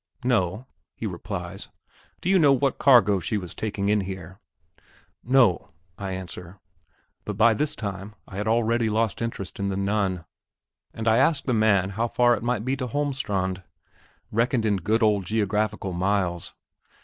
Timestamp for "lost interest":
8.89-9.59